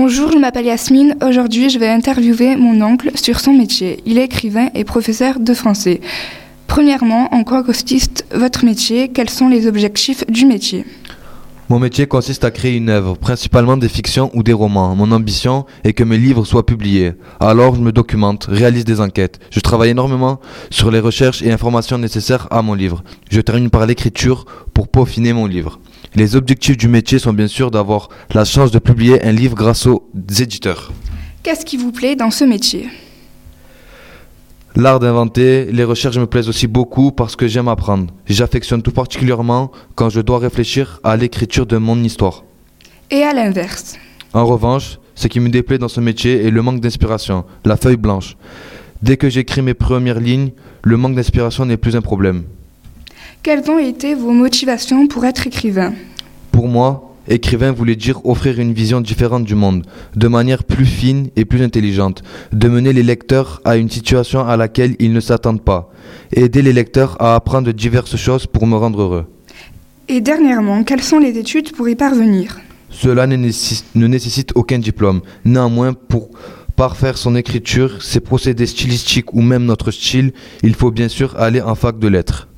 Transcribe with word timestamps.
Bonjour, 0.00 0.30
je 0.30 0.38
m'appelle 0.38 0.66
Yasmine. 0.66 1.16
Aujourd'hui, 1.26 1.70
je 1.70 1.78
vais 1.80 1.88
interviewer 1.88 2.54
mon 2.54 2.80
oncle 2.82 3.10
sur 3.16 3.40
son 3.40 3.52
métier. 3.52 3.98
Il 4.06 4.16
est 4.16 4.26
écrivain 4.26 4.68
et 4.72 4.84
professeur 4.84 5.40
de 5.40 5.52
français. 5.52 6.00
Premièrement, 6.68 7.34
en 7.34 7.42
quoi 7.42 7.64
consiste 7.64 8.24
votre 8.32 8.64
métier? 8.64 9.08
Quels 9.08 9.28
sont 9.28 9.48
les 9.48 9.66
objectifs 9.66 10.24
du 10.28 10.46
métier? 10.46 10.84
Mon 11.70 11.78
métier 11.78 12.06
consiste 12.06 12.44
à 12.44 12.50
créer 12.50 12.76
une 12.76 12.88
œuvre, 12.88 13.18
principalement 13.18 13.76
des 13.76 13.90
fictions 13.90 14.30
ou 14.32 14.42
des 14.42 14.54
romans. 14.54 14.96
Mon 14.96 15.12
ambition 15.12 15.66
est 15.84 15.92
que 15.92 16.02
mes 16.02 16.16
livres 16.16 16.46
soient 16.46 16.64
publiés. 16.64 17.12
Alors, 17.40 17.74
je 17.74 17.82
me 17.82 17.92
documente, 17.92 18.46
réalise 18.48 18.86
des 18.86 19.02
enquêtes. 19.02 19.38
Je 19.50 19.60
travaille 19.60 19.90
énormément 19.90 20.40
sur 20.70 20.90
les 20.90 20.98
recherches 20.98 21.42
et 21.42 21.52
informations 21.52 21.98
nécessaires 21.98 22.48
à 22.50 22.62
mon 22.62 22.72
livre. 22.72 23.04
Je 23.30 23.42
termine 23.42 23.68
par 23.68 23.84
l'écriture 23.84 24.46
pour 24.72 24.88
peaufiner 24.88 25.34
mon 25.34 25.44
livre. 25.44 25.78
Les 26.14 26.36
objectifs 26.36 26.78
du 26.78 26.88
métier 26.88 27.18
sont 27.18 27.34
bien 27.34 27.48
sûr 27.48 27.70
d'avoir 27.70 28.08
la 28.32 28.46
chance 28.46 28.70
de 28.70 28.78
publier 28.78 29.22
un 29.22 29.32
livre 29.32 29.54
grâce 29.54 29.84
aux 29.84 30.08
éditeurs. 30.40 30.90
Qu'est-ce 31.42 31.66
qui 31.66 31.76
vous 31.76 31.92
plaît 31.92 32.16
dans 32.16 32.30
ce 32.30 32.44
métier? 32.44 32.88
L'art 34.76 35.00
d'inventer, 35.00 35.66
les 35.72 35.84
recherches 35.84 36.18
me 36.18 36.26
plaisent 36.26 36.48
aussi 36.48 36.66
beaucoup 36.66 37.10
parce 37.10 37.36
que 37.36 37.48
j'aime 37.48 37.68
apprendre. 37.68 38.12
J'affectionne 38.26 38.82
tout 38.82 38.92
particulièrement 38.92 39.72
quand 39.94 40.10
je 40.10 40.20
dois 40.20 40.38
réfléchir 40.38 41.00
à 41.02 41.16
l'écriture 41.16 41.66
de 41.66 41.78
mon 41.78 42.02
histoire. 42.04 42.44
Et 43.10 43.22
à 43.22 43.32
l'inverse 43.32 43.96
En 44.34 44.44
revanche, 44.44 44.98
ce 45.14 45.26
qui 45.26 45.40
me 45.40 45.48
déplaît 45.48 45.78
dans 45.78 45.88
ce 45.88 46.00
métier 46.00 46.44
est 46.44 46.50
le 46.50 46.62
manque 46.62 46.80
d'inspiration, 46.80 47.44
la 47.64 47.76
feuille 47.76 47.96
blanche. 47.96 48.36
Dès 49.02 49.16
que 49.16 49.28
j'écris 49.28 49.62
mes 49.62 49.74
premières 49.74 50.20
lignes, 50.20 50.52
le 50.82 50.96
manque 50.96 51.14
d'inspiration 51.14 51.64
n'est 51.64 51.76
plus 51.76 51.96
un 51.96 52.02
problème. 52.02 52.44
Quelles 53.42 53.68
ont 53.70 53.78
été 53.78 54.14
vos 54.14 54.32
motivations 54.32 55.06
pour 55.06 55.24
être 55.24 55.46
écrivain? 55.46 55.94
Pour 56.52 56.68
moi, 56.68 57.07
écrivain 57.28 57.72
voulait 57.72 57.96
dire 57.96 58.24
offrir 58.26 58.58
une 58.58 58.72
vision 58.72 59.00
différente 59.00 59.44
du 59.44 59.54
monde, 59.54 59.84
de 60.16 60.28
manière 60.28 60.64
plus 60.64 60.86
fine 60.86 61.28
et 61.36 61.44
plus 61.44 61.62
intelligente, 61.62 62.22
de 62.52 62.68
mener 62.68 62.92
les 62.92 63.02
lecteurs 63.02 63.60
à 63.64 63.76
une 63.76 63.90
situation 63.90 64.46
à 64.46 64.56
laquelle 64.56 64.96
ils 64.98 65.12
ne 65.12 65.20
s'attendent 65.20 65.62
pas, 65.62 65.92
aider 66.32 66.62
les 66.62 66.72
lecteurs 66.72 67.16
à 67.20 67.34
apprendre 67.34 67.72
diverses 67.72 68.16
choses 68.16 68.46
pour 68.46 68.66
me 68.66 68.76
rendre 68.76 69.02
heureux. 69.02 69.26
Et 70.08 70.20
dernièrement, 70.20 70.84
quelles 70.84 71.02
sont 71.02 71.18
les 71.18 71.36
études 71.38 71.72
pour 71.72 71.88
y 71.88 71.94
parvenir? 71.94 72.58
Cela 72.90 73.26
ne 73.26 73.36
nécessite, 73.36 73.84
ne 73.94 74.06
nécessite 74.06 74.52
aucun 74.54 74.78
diplôme. 74.78 75.20
Néanmoins, 75.44 75.92
pour 75.92 76.30
parfaire 76.76 77.18
son 77.18 77.36
écriture, 77.36 78.02
ses 78.02 78.20
procédés 78.20 78.66
stylistiques 78.66 79.34
ou 79.34 79.42
même 79.42 79.64
notre 79.64 79.90
style, 79.90 80.32
il 80.62 80.74
faut 80.74 80.90
bien 80.90 81.08
sûr 81.08 81.34
aller 81.38 81.60
en 81.60 81.74
fac 81.74 81.98
de 81.98 82.08
lettres. 82.08 82.48